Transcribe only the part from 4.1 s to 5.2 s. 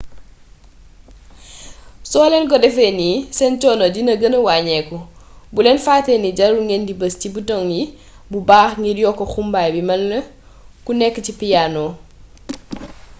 gëna waññeeku